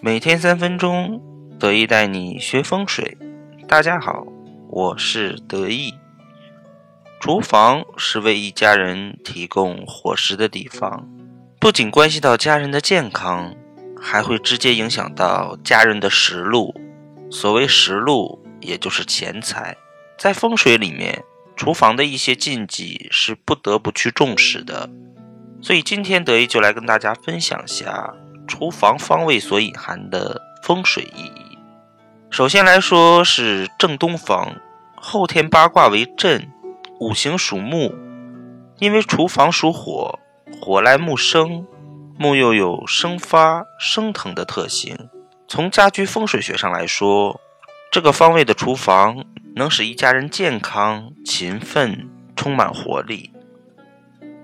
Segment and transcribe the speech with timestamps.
[0.00, 1.20] 每天三分钟，
[1.58, 3.18] 得意带你学风水。
[3.66, 4.24] 大家好，
[4.68, 5.92] 我是得意。
[7.18, 11.04] 厨房是为一家人提供伙食的地方，
[11.58, 13.52] 不仅关系到家人的健康，
[14.00, 16.72] 还会直接影响到家人的食禄。
[17.28, 19.76] 所谓食禄，也就是钱财。
[20.16, 21.24] 在风水里面，
[21.56, 24.88] 厨房的一些禁忌是不得不去重视的。
[25.60, 28.14] 所以今天得意就来跟大家分享下。
[28.48, 31.58] 厨房方位所隐含的风水意义，
[32.30, 34.56] 首先来说是正东方，
[34.96, 36.50] 后天八卦为震，
[36.98, 37.94] 五行属木，
[38.78, 40.18] 因为厨房属火，
[40.60, 41.66] 火来木生，
[42.18, 44.96] 木又有生发、升腾的特性。
[45.46, 47.38] 从家居风水学上来说，
[47.92, 49.24] 这个方位的厨房
[49.54, 53.30] 能使一家人健康、勤奋、充满活力。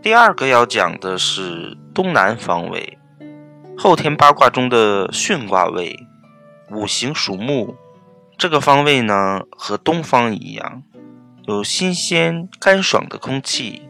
[0.01, 2.99] 第二个要讲的是东南方位。
[3.77, 6.07] 后天八卦中的巽卦位，
[6.71, 7.75] 五行属木，
[8.39, 10.83] 这个方位呢和东方一样，
[11.47, 13.83] 有新鲜干爽的空气。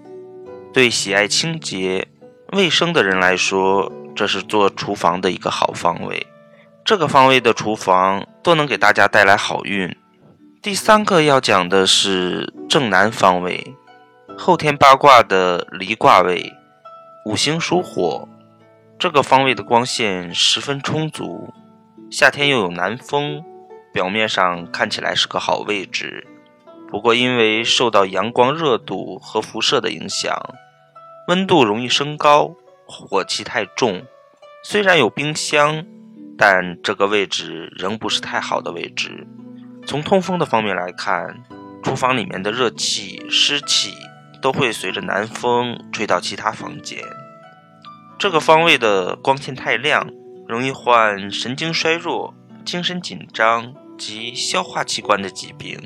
[0.72, 2.08] 对喜爱清洁、
[2.52, 6.26] 卫生的人来说，这是做厨房的一个好方位。
[6.84, 9.94] 这个方位的厨房都能给大家带来好运。
[10.60, 13.76] 第三个要讲的是正南方位，
[14.36, 16.52] 后天八卦的离卦位，
[17.26, 18.26] 五行属火。
[19.04, 21.52] 这个方位的光线十分充足，
[22.10, 23.44] 夏天又有南风，
[23.92, 26.26] 表面上看起来是个好位置。
[26.88, 30.34] 不过因为受到阳光热度和辐射的影响，
[31.28, 32.54] 温度容易升高，
[32.86, 34.06] 火气太重。
[34.62, 35.84] 虽然有冰箱，
[36.38, 39.26] 但这个位置仍不是太好的位置。
[39.86, 41.42] 从通风的方面来看，
[41.82, 43.92] 厨房里面的热气、湿气
[44.40, 47.04] 都会随着南风吹到其他房间。
[48.24, 50.10] 这个方位的光线太亮，
[50.48, 52.32] 容易患神经衰弱、
[52.64, 55.78] 精神紧张及消化器官的疾病。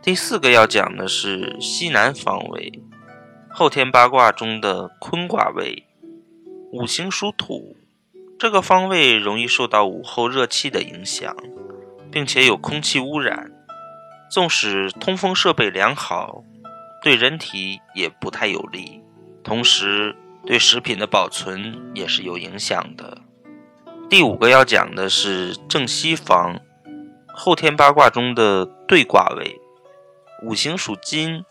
[0.00, 2.80] 第四个要讲的是西南方位，
[3.50, 5.88] 后天八卦中的坤卦位，
[6.70, 7.76] 五行属土，
[8.38, 11.36] 这个方位容易受到午后热气的影响，
[12.12, 13.50] 并且有空气污染。
[14.30, 16.44] 纵使通风设备良好，
[17.02, 19.02] 对人体也不太有利。
[19.42, 20.14] 同时，
[20.48, 23.18] 对食品的保存也是有影响的。
[24.08, 26.58] 第五个要讲的是正西方，
[27.26, 29.60] 后天八卦中的兑卦位，
[30.42, 31.44] 五行属金，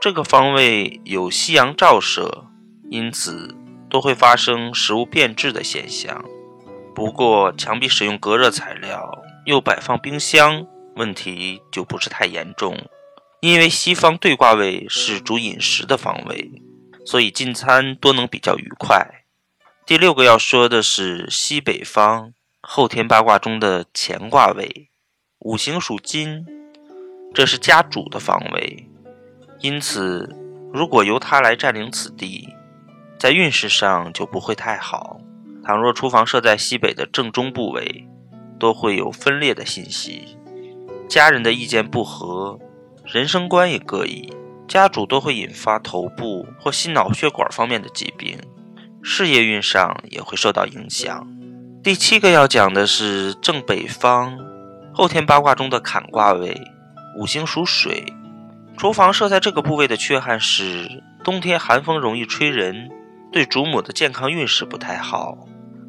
[0.00, 2.44] 这个方位有夕阳照射，
[2.88, 3.56] 因此
[3.90, 6.24] 都会发生食物变质的现象。
[6.94, 12.78] 不过墙壁使用隔热材料，又摆放冰箱，问题就不是太严重。
[13.40, 16.62] 因为西方兑卦位是主饮食的方位。
[17.08, 19.24] 所以进餐多能比较愉快。
[19.86, 24.90] 第六个要说的是西北方后天八卦中的乾卦位，
[25.38, 26.44] 五行属金，
[27.32, 28.86] 这是家主的方位，
[29.60, 30.36] 因此
[30.70, 32.50] 如果由他来占领此地，
[33.18, 35.18] 在运势上就不会太好。
[35.64, 38.06] 倘若厨房设在西北的正中部位，
[38.60, 40.36] 都会有分裂的信息，
[41.08, 42.58] 家人的意见不合，
[43.06, 44.30] 人生观也各异。
[44.68, 48.38] 家主都会引发头部或心脑血管方面的疾病，
[49.02, 51.26] 事业运上也会受到影响。
[51.82, 54.38] 第七个要讲的是正北方
[54.92, 56.60] 后天八卦中的坎卦位，
[57.16, 58.12] 五行属水，
[58.76, 62.90] 厨房设在这个部位的缺憾是冬天寒风容易吹人，
[63.32, 65.48] 对主母的健康运势不太好。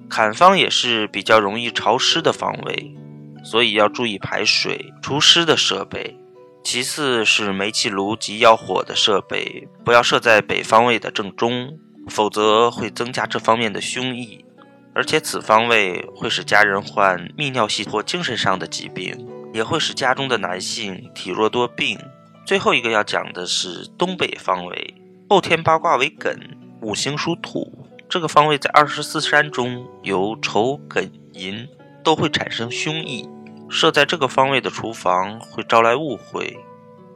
[0.09, 2.95] 坎方也是比较容易潮湿的方位，
[3.43, 6.17] 所以要注意排水除湿的设备。
[6.63, 14.45] 其次是煤气炉及要火的设备，不要设在北方位的正中，否则会增加这方面的凶意。
[14.93, 21.97] 而且此方位会使家人患泌尿系或精神上的疾病，也会使家中的男性体弱多病。
[22.45, 24.95] 最后一个要讲的是东北方位，
[25.29, 26.35] 后天八卦为艮，
[26.81, 31.67] 五行属土，这个方位在二十四山中有丑、艮、寅，
[32.03, 33.29] 都会产生凶意。
[33.69, 36.57] 设在这个方位的厨房会招来误会，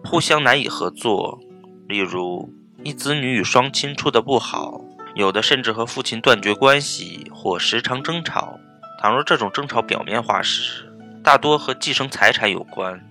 [0.04, 1.40] 互相难以合作。
[1.88, 2.54] 例如，
[2.84, 4.82] 一子女与双亲处得不好，
[5.16, 8.60] 有的甚至和父亲断绝关系或时常争吵。
[9.02, 10.90] 倘若这种争吵表面化时，
[11.24, 13.02] 大多和继承财产有关。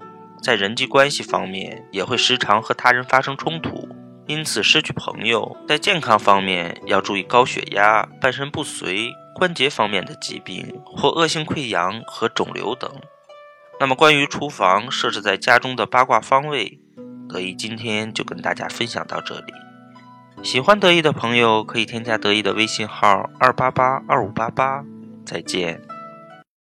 [0.42, 3.88] 在人际关系方面，也会时常和他人发生冲突，
[4.26, 5.56] 因此失去朋友。
[5.68, 12.90] 在健康方面，要注意高血压、半身不遂、关节方面的疾病或恶性溃疡和肿瘤等。
[13.80, 16.78] 那么，关于厨房设置在家中的八卦方位，
[17.28, 19.52] 得意今天就跟大家分享到这里。
[20.42, 24.84] 喜欢得意的朋友可以添加得意的微信号二八八二五八八。
[25.24, 25.80] 再见。